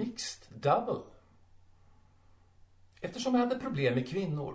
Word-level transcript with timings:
mixed 0.00 0.60
double. 0.60 1.02
Eftersom 3.00 3.34
jag 3.34 3.40
hade 3.40 3.58
problem 3.58 3.94
med 3.94 4.08
kvinnor, 4.08 4.54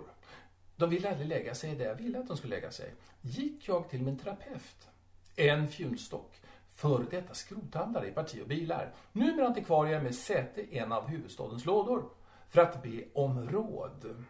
de 0.76 0.90
ville 0.90 1.10
aldrig 1.10 1.28
lägga 1.28 1.54
sig 1.54 1.74
där 1.74 1.84
jag 1.84 1.94
ville 1.94 2.18
att 2.18 2.28
de 2.28 2.36
skulle 2.36 2.54
lägga 2.54 2.70
sig, 2.70 2.94
gick 3.20 3.68
jag 3.68 3.88
till 3.90 4.02
min 4.02 4.18
terapeut. 4.18 4.88
En 5.36 5.68
fjunstock, 5.68 6.40
före 6.68 7.04
detta 7.10 7.34
skrothandlare 7.34 8.08
i 8.08 8.12
parti 8.12 8.42
och 8.42 8.48
bilar, 8.48 8.94
numera 9.12 9.46
antikvarie 9.46 10.02
med 10.02 10.14
säte 10.14 10.60
i 10.60 10.78
en 10.78 10.92
av 10.92 11.08
huvudstadens 11.08 11.64
lådor, 11.64 12.10
för 12.48 12.60
att 12.60 12.82
be 12.82 13.04
om 13.14 13.50
råd. 13.50 14.24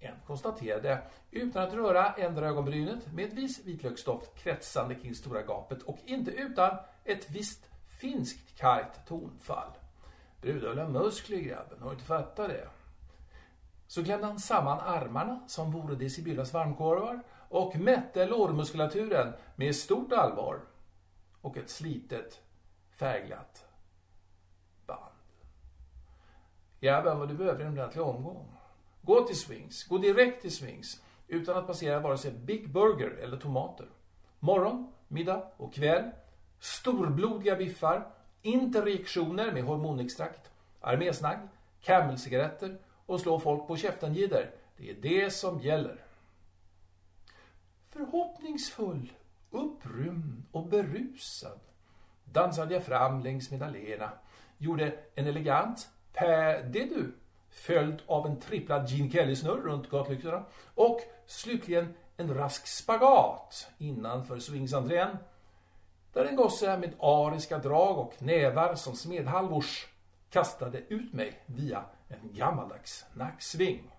En 0.00 0.14
konstaterade, 0.26 1.02
utan 1.30 1.62
att 1.62 1.74
röra, 1.74 2.12
ändra 2.12 2.48
ögonbrynet 2.48 3.12
med 3.12 3.30
viss 3.30 3.64
vitlöksdoft 3.64 4.34
kretsande 4.34 4.94
kring 4.94 5.14
stora 5.14 5.42
gapet 5.42 5.82
och 5.82 5.98
inte 6.04 6.30
utan 6.30 6.76
ett 7.04 7.30
visst 7.30 7.68
finskt 8.00 8.58
kargt 8.58 9.08
tonfall. 9.08 9.70
Brudar 10.40 10.68
vill 10.68 10.78
ha 10.78 10.88
muskler 10.88 11.38
grabben, 11.38 11.78
har 11.80 11.88
du 11.88 11.94
inte 11.94 12.04
fattat 12.04 12.48
det? 12.48 12.68
Så 13.86 14.04
klämde 14.04 14.26
han 14.26 14.38
samman 14.38 14.80
armarna 14.80 15.40
som 15.46 15.72
vore 15.72 15.94
det 15.94 16.10
Sibyllas 16.10 16.52
varmkorvar 16.52 17.22
och 17.48 17.76
mätte 17.76 18.26
lårmuskulaturen 18.26 19.32
med 19.56 19.76
stort 19.76 20.12
allvar 20.12 20.60
och 21.40 21.56
ett 21.56 21.70
slitet 21.70 22.40
färgglatt 22.90 23.64
band. 24.86 25.14
Grabben, 26.80 27.18
vad 27.18 27.28
du 27.28 27.34
behöver 27.34 27.60
är 27.60 27.66
en 27.66 27.72
ordentlig 27.72 28.04
omgång. 28.04 28.52
Gå 29.02 29.26
till 29.26 29.38
Swings, 29.38 29.84
gå 29.84 29.98
direkt 29.98 30.42
till 30.42 30.56
Swings 30.56 31.02
utan 31.28 31.56
att 31.56 31.66
passera 31.66 32.00
vare 32.00 32.18
sig 32.18 32.30
Big 32.32 32.72
Burger 32.72 33.10
eller 33.10 33.36
tomater. 33.36 33.86
Morgon, 34.40 34.92
middag 35.08 35.42
och 35.56 35.74
kväll. 35.74 36.10
Storblodiga 36.60 37.56
biffar, 37.56 38.06
interjektioner 38.52 39.52
med 39.52 39.62
hormonextrakt, 39.62 40.50
armésnagg, 40.80 41.48
camelcigaretter 41.82 42.78
och 43.06 43.20
slå 43.20 43.40
folk 43.40 43.66
på 43.66 43.76
käften-jidder. 43.76 44.50
Det 44.76 44.90
är 44.90 44.94
det 44.94 45.30
som 45.30 45.60
gäller. 45.60 46.04
Förhoppningsfull, 47.90 49.12
upprymd 49.50 50.42
och 50.52 50.66
berusad 50.66 51.60
dansade 52.24 52.74
jag 52.74 52.84
fram 52.84 53.22
längs 53.22 53.50
med 53.50 53.62
alléerna, 53.62 54.10
gjorde 54.58 54.92
en 55.14 55.26
elegant 55.26 55.88
pä-de-du 56.12 57.12
följd 57.50 58.02
av 58.06 58.26
en 58.26 58.40
tripplad 58.40 58.88
Gene 58.88 59.10
Kelly-snurr 59.10 59.60
runt 59.60 59.90
gatlyktorna 59.90 60.44
och 60.74 61.00
slutligen 61.26 61.94
en 62.16 62.34
rask 62.34 62.66
spagat 62.66 63.70
innanför 63.78 64.38
swingsentrén 64.38 65.16
där 66.12 66.24
en 66.24 66.36
gosse 66.36 66.78
med 66.78 66.94
ariska 66.98 67.58
drag 67.58 67.98
och 67.98 68.14
nävar 68.18 68.74
som 68.74 68.96
smedhalvors 68.96 69.86
kastade 70.30 70.78
ut 70.78 71.12
mig 71.12 71.42
via 71.46 71.84
en 72.08 72.32
gammaldags 72.32 73.06
nacksving. 73.14 73.90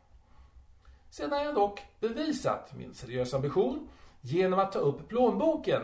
Sedan 1.09 1.43
jag 1.43 1.55
dock 1.55 1.81
bevisat 1.99 2.73
min 2.73 2.93
seriösa 2.93 3.35
ambition 3.35 3.89
genom 4.21 4.59
att 4.59 4.71
ta 4.71 4.79
upp 4.79 5.07
plånboken 5.07 5.81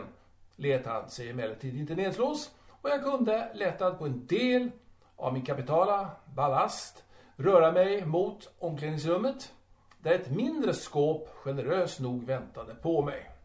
lät 0.56 0.86
han 0.86 1.10
sig 1.10 1.30
emellertid 1.30 1.76
inte 1.76 1.94
nedslås 1.94 2.50
och 2.68 2.90
jag 2.90 3.02
kunde 3.02 3.50
lättad 3.54 3.98
på 3.98 4.06
en 4.06 4.26
del 4.26 4.70
av 5.16 5.32
min 5.32 5.44
kapitala 5.44 6.10
ballast 6.34 7.04
röra 7.36 7.72
mig 7.72 8.06
mot 8.06 8.54
omklädningsrummet 8.58 9.52
där 9.98 10.12
ett 10.12 10.30
mindre 10.30 10.74
skåp 10.74 11.28
generöst 11.28 12.00
nog 12.00 12.24
väntade 12.24 12.74
på 12.74 13.02
mig. 13.02 13.35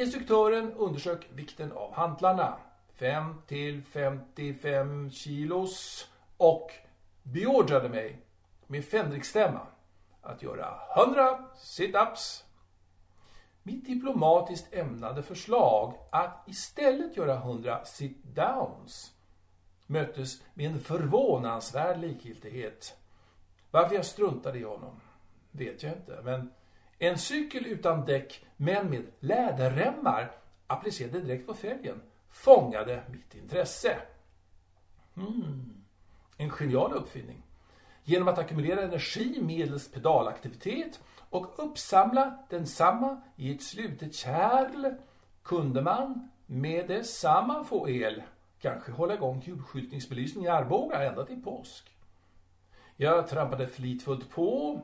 Instruktören 0.00 0.72
undersök 0.72 1.28
vikten 1.34 1.72
av 1.72 1.92
hantlarna, 1.94 2.58
5 2.94 3.42
till 3.46 3.82
55 3.82 5.10
kilos 5.10 6.06
och 6.36 6.70
beordrade 7.22 7.88
mig 7.88 8.18
med 8.66 8.84
fänrikstämma 8.84 9.66
att 10.22 10.42
göra 10.42 10.78
100 10.96 11.38
sit-ups. 11.56 12.44
Mitt 13.62 13.86
diplomatiskt 13.86 14.74
ämnade 14.74 15.22
förslag 15.22 15.94
att 16.12 16.48
istället 16.48 17.16
göra 17.16 17.34
100 17.34 17.80
sit-downs 17.84 19.12
möttes 19.86 20.42
med 20.54 20.66
en 20.66 20.80
förvånansvärd 20.80 22.00
likgiltighet. 22.00 22.96
Varför 23.70 23.94
jag 23.94 24.04
struntade 24.04 24.58
i 24.58 24.62
honom 24.62 25.00
vet 25.50 25.82
jag 25.82 25.92
inte, 25.92 26.20
men 26.22 26.52
en 27.02 27.18
cykel 27.18 27.66
utan 27.66 28.04
däck 28.04 28.44
men 28.56 28.90
med 28.90 29.06
läderremmar 29.20 30.30
applicerade 30.66 31.20
direkt 31.20 31.46
på 31.46 31.54
fälgen 31.54 32.02
fångade 32.30 33.02
mitt 33.10 33.34
intresse. 33.34 33.98
Mm. 35.16 35.82
En 36.36 36.50
genial 36.50 36.92
uppfinning. 36.92 37.42
Genom 38.04 38.28
att 38.28 38.38
ackumulera 38.38 38.82
energi 38.82 39.38
medelst 39.42 39.94
pedalaktivitet 39.94 41.00
och 41.30 41.64
uppsamla 41.64 42.38
densamma 42.48 43.20
i 43.36 43.54
ett 43.54 43.62
slutet 43.62 44.14
kärl 44.14 44.94
kunde 45.42 45.82
man 45.82 46.30
med 46.46 46.88
detsamma 46.88 47.64
få 47.64 47.88
el 47.88 48.22
kanske 48.60 48.92
hålla 48.92 49.14
igång 49.14 49.42
julskyltningsbelysning 49.46 50.44
i 50.44 50.48
Arboga 50.48 51.02
ända 51.02 51.24
till 51.24 51.42
påsk. 51.42 51.90
Jag 52.96 53.28
trampade 53.28 53.66
flitfullt 53.66 54.30
på. 54.30 54.80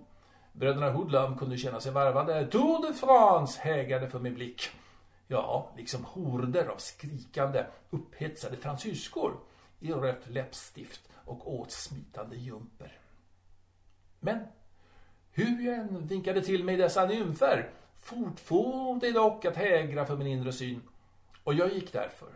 Bröderna 0.58 0.90
Hoodlum 0.90 1.38
kunde 1.38 1.56
känna 1.56 1.80
sig 1.80 1.92
varvade. 1.92 2.46
Tour 2.46 2.82
de 2.82 2.94
France 2.94 3.60
hägade 3.60 4.10
för 4.10 4.18
min 4.18 4.34
blick. 4.34 4.68
Ja, 5.28 5.72
liksom 5.76 6.04
horder 6.04 6.66
av 6.66 6.76
skrikande, 6.76 7.66
upphetsade 7.90 8.56
fransyskor 8.56 9.36
i 9.80 9.92
rött 9.92 10.28
läppstift 10.28 11.00
och 11.24 11.54
åtsmitande 11.60 12.36
jumper. 12.36 12.98
Men 14.20 14.38
hur 15.32 15.66
jag 15.66 15.74
än 15.74 16.06
vinkade 16.06 16.40
till 16.40 16.64
mig 16.64 16.76
dessa 16.76 17.06
nymfer 17.06 17.70
fortfor 18.00 19.00
det 19.00 19.12
dock 19.12 19.44
att 19.44 19.56
hägra 19.56 20.06
för 20.06 20.16
min 20.16 20.26
inre 20.26 20.52
syn. 20.52 20.82
Och 21.44 21.54
jag 21.54 21.74
gick 21.74 21.92
därför 21.92 22.28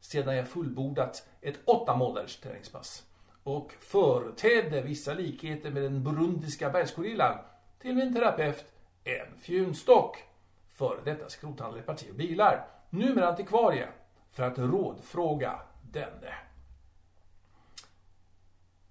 sedan 0.00 0.36
jag 0.36 0.48
fullbordat 0.48 1.28
ett 1.40 1.58
åtta 1.64 1.96
månaders 1.96 2.36
träningspass 2.36 3.02
och 3.42 3.72
företedde 3.80 4.82
vissa 4.82 5.14
likheter 5.14 5.70
med 5.70 5.82
den 5.82 6.04
burundiska 6.04 6.70
bergsgorillan 6.70 7.38
till 7.84 7.94
min 7.94 8.14
terapeut 8.14 8.64
en 9.04 9.38
fjunstock 9.38 10.24
före 10.72 11.00
detta 11.04 11.28
skrothandlare 11.28 11.82
parti 11.82 12.10
och 12.10 12.14
bilar, 12.14 12.66
numera 12.90 13.28
antikvarie, 13.28 13.88
för 14.32 14.42
att 14.42 14.58
rådfråga 14.58 15.60
denne. 15.82 16.34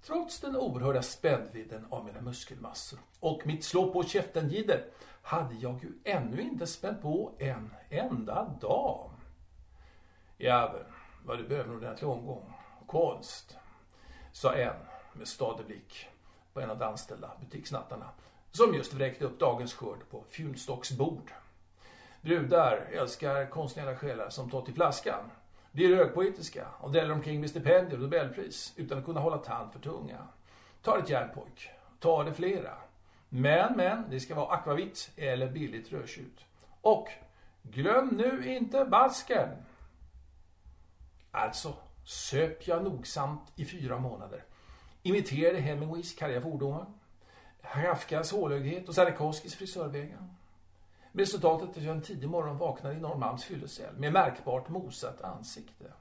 Trots 0.01 0.39
den 0.39 0.55
oerhörda 0.55 1.01
spännvidden 1.01 1.87
av 1.89 2.05
mina 2.05 2.21
muskelmassor 2.21 2.99
och 3.19 3.47
mitt 3.47 3.63
slå-på-käften-gider, 3.63 4.85
hade 5.21 5.55
jag 5.55 5.83
ju 5.83 5.91
ännu 6.03 6.41
inte 6.41 6.67
spänt 6.67 7.01
på 7.01 7.31
en 7.39 7.73
enda 7.89 8.57
dam. 8.61 9.11
Jäveln, 10.37 10.93
vad 11.25 11.37
du 11.37 11.47
behöver 11.47 11.69
en 11.69 11.77
ordentlig 11.77 12.09
omgång. 12.09 12.53
Konst, 12.87 13.57
sa 14.31 14.53
en 14.53 14.75
med 15.13 15.27
stadig 15.27 15.65
blick 15.65 16.07
på 16.53 16.61
en 16.61 16.69
av 16.69 16.77
de 16.77 16.85
anställda 16.85 17.31
butiksnattarna 17.39 18.09
som 18.57 18.73
just 18.73 18.93
vräkte 18.93 19.25
upp 19.25 19.39
dagens 19.39 19.73
skörd 19.73 20.09
på 20.09 20.23
Fjunstocks 20.29 20.91
bord. 20.91 21.31
Brudar 22.21 22.87
älskar 22.91 23.49
konstnärliga 23.49 23.95
själar 23.95 24.29
som 24.29 24.49
tar 24.49 24.61
till 24.61 24.73
flaskan, 24.73 25.31
blir 25.71 25.95
högpoetiska 25.95 26.67
och 26.79 26.91
dräller 26.91 27.11
omkring 27.11 27.39
med 27.39 27.49
stipendier 27.49 27.93
och 27.93 27.99
Nobelpris 27.99 28.73
utan 28.75 28.97
att 28.97 29.05
kunna 29.05 29.19
hålla 29.19 29.37
tand 29.37 29.73
för 29.73 29.79
tunga. 29.79 30.27
Ta 30.81 30.99
ett 30.99 31.09
järnpojk, 31.09 31.69
ta 31.99 32.23
det 32.23 32.33
flera. 32.33 32.73
Men, 33.29 33.77
men, 33.77 34.03
det 34.09 34.19
ska 34.19 34.35
vara 34.35 34.53
akvavitt 34.53 35.11
eller 35.15 35.49
billigt 35.49 35.91
rödtjut. 35.91 36.45
Och 36.81 37.07
glöm 37.61 38.07
nu 38.07 38.53
inte 38.55 38.85
basken! 38.85 39.49
Alltså 41.31 41.73
söp 42.05 42.67
jag 42.67 42.83
nogsamt 42.83 43.51
i 43.55 43.65
fyra 43.65 43.99
månader. 43.99 44.43
Imiterade 45.03 45.59
Hemingways 45.59 46.15
karga 46.15 46.41
fordomar, 46.41 46.85
Kafkas 47.71 48.31
hålögdhet 48.31 48.87
och 48.87 48.95
Sarkovskis 48.95 49.55
frisörvägar. 49.55 50.27
Resultatet 51.11 51.77
är 51.77 51.79
att 51.79 51.85
jag 51.85 51.95
en 51.95 52.01
tidig 52.01 52.29
morgon 52.29 52.57
vaknade 52.57 52.95
i 52.95 52.99
Norrmalms 52.99 53.43
fyllecell 53.43 53.95
med 53.97 54.13
märkbart 54.13 54.69
mosat 54.69 55.21
ansikte. 55.21 55.93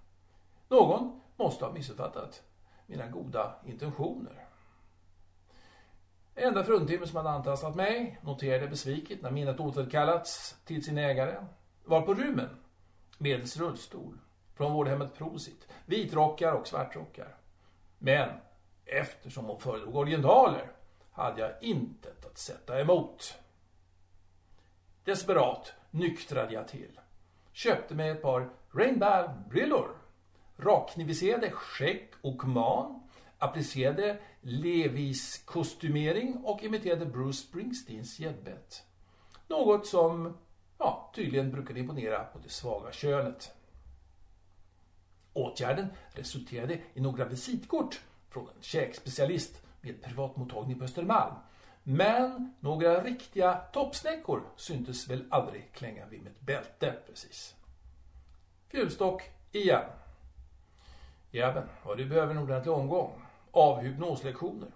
Någon 0.68 1.20
måste 1.36 1.64
ha 1.64 1.72
missuppfattat 1.72 2.42
mina 2.86 3.06
goda 3.06 3.54
intentioner. 3.66 4.46
Enda 6.34 6.64
fruntimmer 6.64 7.06
som 7.06 7.16
hade 7.16 7.30
antastat 7.30 7.74
mig 7.74 8.18
noterade 8.22 8.68
besviket 8.68 9.22
när 9.22 9.30
minnet 9.30 9.60
återkallats 9.60 10.56
till 10.64 10.84
sin 10.84 10.98
ägare 10.98 11.46
var 11.84 12.02
på 12.02 12.14
rummen 12.14 12.56
medels 13.18 13.56
rullstol 13.56 14.18
från 14.54 14.72
vårdhemmet 14.72 15.14
Prosit, 15.14 15.68
vitrockar 15.86 16.52
och 16.52 16.66
svartrockar. 16.66 17.36
Men 17.98 18.30
eftersom 18.84 19.44
hon 19.44 19.60
föredrog 19.60 19.96
orientaler 19.96 20.70
hade 21.12 21.40
jag 21.40 21.62
intet 21.62 22.26
att 22.26 22.38
sätta 22.38 22.80
emot. 22.80 23.34
Desperat 25.04 25.72
nyktrade 25.90 26.54
jag 26.54 26.68
till. 26.68 27.00
Köpte 27.52 27.94
mig 27.94 28.10
ett 28.10 28.22
par 28.22 28.50
Rainbow-brillor. 28.70 29.96
Rakkniviserade 30.56 31.50
skäck 31.50 32.10
och 32.20 32.44
man 32.44 33.02
applicerade 33.38 34.18
Levis 34.40 35.42
kostymering 35.44 36.36
och 36.44 36.62
imiterade 36.62 37.06
Bruce 37.06 37.38
Springsteens 37.38 38.20
gäddbett. 38.20 38.82
Något 39.48 39.86
som 39.86 40.36
ja, 40.78 41.12
tydligen 41.14 41.50
brukade 41.50 41.80
imponera 41.80 42.24
på 42.24 42.38
det 42.38 42.48
svaga 42.48 42.92
könet. 42.92 43.52
Åtgärden 45.32 45.86
resulterade 46.12 46.80
i 46.94 47.00
några 47.00 47.24
visitkort 47.24 48.00
från 48.28 48.48
en 48.48 48.62
käkspecialist 48.62 49.62
med 49.82 50.02
privatmottagning 50.02 50.79
på 50.79 50.84
Östermalm. 50.84 51.34
Men 51.82 52.55
några 52.61 53.02
riktiga 53.02 53.55
toppsnäckor 53.55 54.43
syntes 54.56 55.11
väl 55.11 55.25
aldrig 55.31 55.73
klänga 55.73 56.06
vid 56.06 56.23
mitt 56.23 56.40
bälte 56.40 56.94
precis. 57.06 57.55
Fjulstock 58.69 59.23
igen. 59.52 59.84
Jabben, 61.31 61.69
vad 61.84 61.99
du 61.99 62.06
behöver 62.06 62.34
en 62.34 62.43
ordentlig 62.43 62.75
omgång. 62.75 63.23
Av 63.50 63.81
hypnoslektioner. 63.81 64.69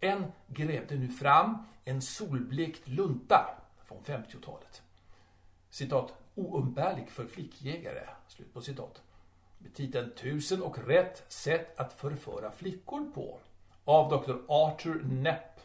En 0.00 0.32
grävde 0.46 0.94
nu 0.94 1.08
fram 1.08 1.58
en 1.84 2.02
solblekt 2.02 2.88
lunta 2.88 3.58
från 3.84 4.02
50-talet. 4.02 4.82
Citat, 5.70 6.14
oumbärlig 6.34 7.10
för 7.10 7.26
flickjägare. 7.26 8.08
Slut 8.28 8.54
på 8.54 8.60
citat. 8.60 9.02
Med 9.58 9.74
titeln 9.74 10.10
Tusen 10.16 10.62
och 10.62 10.78
rätt 10.86 11.32
sätt 11.32 11.80
att 11.80 11.92
förföra 11.92 12.50
flickor 12.50 13.10
på. 13.14 13.38
Av 13.84 14.10
Dr. 14.10 14.34
Arthur 14.48 15.02
Nepp. 15.04 15.60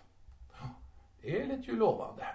Det 1.21 1.45
lät 1.45 1.67
ju 1.67 1.75
lovande. 1.75 2.27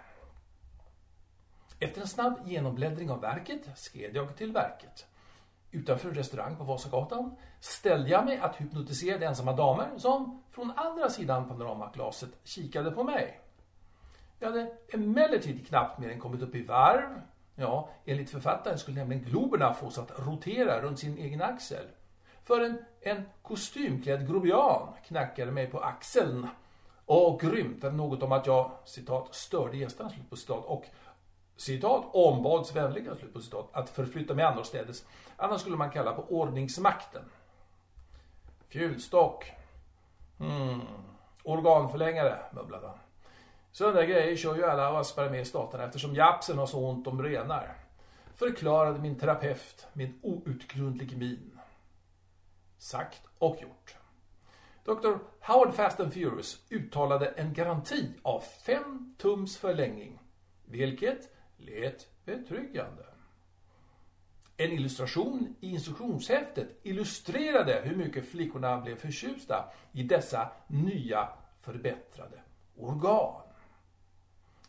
Efter 1.80 2.00
en 2.00 2.08
snabb 2.08 2.38
genombläddring 2.44 3.10
av 3.10 3.20
verket 3.20 3.78
skred 3.78 4.16
jag 4.16 4.36
till 4.36 4.52
verket. 4.52 5.06
Utanför 5.70 6.08
en 6.08 6.14
restaurang 6.14 6.56
på 6.56 6.64
Vasagatan 6.64 7.36
ställde 7.60 8.10
jag 8.10 8.24
mig 8.24 8.38
att 8.38 8.56
hypnotisera 8.56 9.18
de 9.18 9.26
ensamma 9.26 9.52
damer 9.52 9.88
som 9.96 10.42
från 10.50 10.72
andra 10.76 11.08
sidan 11.10 11.48
panoramaglaset 11.48 12.30
kikade 12.44 12.90
på 12.90 13.04
mig. 13.04 13.40
Jag 14.38 14.48
hade 14.48 14.76
emellertid 14.92 15.66
knappt 15.66 15.98
mer 15.98 16.10
än 16.10 16.20
kommit 16.20 16.42
upp 16.42 16.54
i 16.54 16.62
varv. 16.62 17.20
Ja, 17.54 17.88
enligt 18.04 18.30
författaren 18.30 18.78
skulle 18.78 18.98
nämligen 18.98 19.24
globerna 19.24 19.74
fås 19.74 19.98
att 19.98 20.18
rotera 20.18 20.80
runt 20.82 20.98
sin 20.98 21.18
egen 21.18 21.42
axel. 21.42 21.86
För 22.44 22.60
en, 22.60 22.84
en 23.00 23.24
kostymklädd 23.42 24.28
grobian 24.28 24.88
knackade 25.06 25.52
mig 25.52 25.66
på 25.66 25.80
axeln 25.80 26.48
och 27.06 27.40
grymtade 27.40 27.96
något 27.96 28.22
om 28.22 28.32
att 28.32 28.46
jag, 28.46 28.70
citat, 28.84 29.34
störde 29.34 29.76
gästerna, 29.76 30.10
slut 30.10 30.30
på 30.30 30.36
citat, 30.36 30.64
och 30.64 30.84
citat, 31.56 32.04
ombads 32.12 32.76
vänliga, 32.76 33.16
slut 33.16 33.32
på 33.32 33.40
citat, 33.40 33.68
att 33.72 33.90
förflytta 33.90 34.34
mig 34.34 34.44
annorstädes. 34.44 35.06
Annars 35.36 35.60
skulle 35.60 35.76
man 35.76 35.90
kalla 35.90 36.12
på 36.12 36.22
ordningsmakten. 36.22 37.22
Fjulstock. 38.68 39.52
Hmm. 40.38 40.80
Organförlängare, 41.42 42.38
mumlade 42.52 42.86
han. 42.86 42.98
Sådana 43.72 44.04
grejer 44.04 44.36
kör 44.36 44.56
ju 44.56 44.64
alla 44.64 44.98
aspare 45.00 45.30
med 45.30 45.40
i 45.40 45.44
staterna 45.44 45.84
eftersom 45.84 46.14
japsen 46.14 46.58
har 46.58 46.66
så 46.66 46.88
ont 46.88 47.06
om 47.06 47.22
renar. 47.22 47.76
Förklarade 48.34 48.98
min 48.98 49.18
terapeut 49.18 49.86
med 49.92 50.12
outgrundlig 50.22 51.18
min. 51.18 51.58
Sagt 52.84 53.22
och 53.38 53.62
gjort. 53.62 53.96
Dr. 54.84 55.16
Howard 55.40 55.74
Fast 55.74 56.00
and 56.00 56.12
Furious 56.12 56.66
uttalade 56.70 57.26
en 57.26 57.52
garanti 57.52 58.08
av 58.22 58.40
5 58.40 59.14
tums 59.18 59.56
förlängning, 59.56 60.22
vilket 60.64 61.36
lät 61.56 62.24
betryggande. 62.24 63.06
En 64.56 64.72
illustration 64.72 65.56
i 65.60 65.70
instruktionshäftet 65.70 66.80
illustrerade 66.82 67.80
hur 67.84 67.96
mycket 67.96 68.28
flickorna 68.28 68.80
blev 68.80 68.96
förtjusta 68.96 69.72
i 69.92 70.02
dessa 70.02 70.52
nya 70.66 71.28
förbättrade 71.60 72.42
organ. 72.76 73.42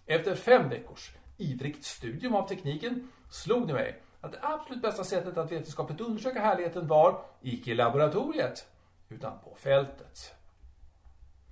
Efter 0.05 0.35
fem 0.35 0.69
veckors 0.69 1.15
ivrigt 1.37 1.85
studium 1.85 2.35
av 2.35 2.47
tekniken 2.47 3.11
slog 3.29 3.67
det 3.67 3.73
mig 3.73 4.01
att 4.25 4.31
det 4.31 4.39
absolut 4.41 4.81
bästa 4.81 5.03
sättet 5.03 5.37
att 5.37 5.51
vetenskapligt 5.51 6.01
undersöka 6.01 6.41
härligheten 6.41 6.87
var 6.87 7.21
icke 7.41 7.71
i 7.71 7.75
laboratoriet 7.75 8.67
utan 9.09 9.39
på 9.39 9.55
fältet. 9.55 10.33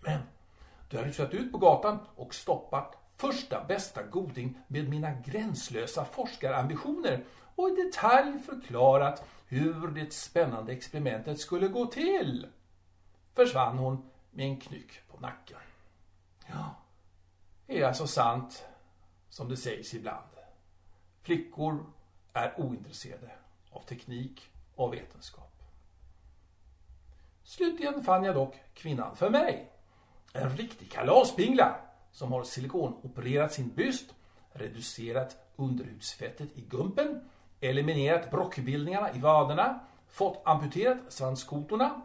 Men 0.02 0.20
då 0.90 0.98
jag 0.98 1.08
rusat 1.08 1.34
ut 1.34 1.52
på 1.52 1.58
gatan 1.58 2.00
och 2.16 2.36
stoppat 2.36 2.98
första 3.18 3.64
bästa 3.68 4.04
goding 4.04 4.58
med 4.68 4.90
mina 4.90 5.12
gränslösa 5.12 6.06
forskarambitioner 6.06 7.24
och 7.56 7.70
i 7.70 7.75
detalj 7.75 8.40
förklarat 8.40 9.24
hur 9.48 9.88
det 9.88 10.14
spännande 10.14 10.74
experimentet 10.74 11.40
skulle 11.40 11.68
gå 11.68 11.86
till 11.86 12.48
försvann 13.34 13.78
hon 13.78 14.10
med 14.31 14.46
en 14.46 14.60
knyck 14.60 15.08
på 15.08 15.20
nacken. 15.20 15.58
Ja, 16.48 16.75
det 17.68 17.81
är 17.81 17.88
alltså 17.88 18.08
sant 18.08 18.66
som 19.30 19.50
det 19.50 19.58
sägs 19.58 19.94
ibland. 19.94 20.28
Flickor 21.22 21.86
är 22.33 22.59
ointresserade 22.59 23.31
av 23.71 23.80
teknik 23.80 24.50
och 24.75 24.94
vetenskap. 24.94 25.53
Slutligen 27.44 28.03
fann 28.03 28.24
jag 28.24 28.35
dock 28.35 28.56
kvinnan 28.74 29.15
för 29.15 29.30
mig. 29.30 29.71
En 30.33 30.57
riktig 30.57 30.91
kalaspingla 30.91 31.75
som 32.12 32.31
har 32.31 32.44
silikonopererat 32.44 33.53
sin 33.53 33.69
byst, 33.69 34.13
reducerat 34.51 35.38
underhudsfettet 35.56 36.57
i 36.57 36.62
gumpen, 36.62 37.30
eliminerat 37.62 38.31
brockbildningarna 38.31 39.13
i 39.13 39.19
vaderna, 39.19 39.79
fått 40.07 40.41
amputerat 40.45 40.97
svanskotorna, 41.09 42.01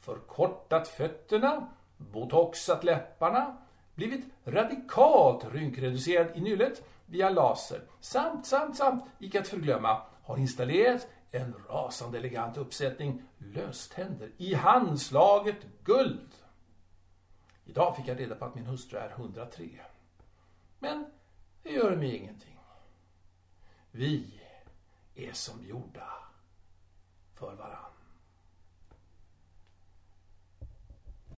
förkortat 0.00 0.88
fötterna, 0.88 1.68
botoxat 1.96 2.84
läpparna, 2.84 3.56
blivit 3.96 4.24
radikalt 4.44 5.44
rynkreducerad 5.52 6.36
i 6.36 6.40
nyllet 6.40 6.82
via 7.06 7.30
laser 7.30 7.80
samt, 8.00 8.46
samt, 8.46 8.76
samt, 8.76 9.04
icke 9.18 9.40
att 9.40 9.48
förglömma, 9.48 10.02
har 10.22 10.36
installerat 10.36 11.08
en 11.30 11.54
rasande 11.68 12.18
elegant 12.18 12.56
uppsättning 12.56 13.22
löständer 13.38 14.30
i 14.36 14.54
handslaget 14.54 15.56
guld. 15.84 16.34
Idag 17.64 17.96
fick 17.96 18.08
jag 18.08 18.20
reda 18.20 18.34
på 18.34 18.44
att 18.44 18.54
min 18.54 18.66
hustru 18.66 18.98
är 18.98 19.10
103. 19.10 19.68
Men 20.78 21.06
det 21.62 21.70
gör 21.70 21.96
mig 21.96 22.16
ingenting. 22.16 22.58
Vi 23.90 24.40
är 25.14 25.32
som 25.32 25.66
gjorda 25.66 26.08
för 27.34 27.54
varandra. 27.54 27.95